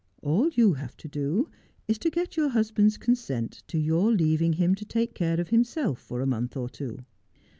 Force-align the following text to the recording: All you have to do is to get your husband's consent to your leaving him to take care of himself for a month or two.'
All 0.23 0.49
you 0.55 0.73
have 0.73 0.97
to 0.97 1.07
do 1.07 1.47
is 1.87 1.99
to 1.99 2.09
get 2.09 2.35
your 2.35 2.49
husband's 2.49 2.97
consent 2.97 3.61
to 3.67 3.77
your 3.77 4.11
leaving 4.11 4.53
him 4.53 4.73
to 4.73 4.83
take 4.83 5.13
care 5.13 5.39
of 5.39 5.49
himself 5.49 5.99
for 5.99 6.21
a 6.21 6.25
month 6.25 6.57
or 6.57 6.69
two.' 6.69 7.05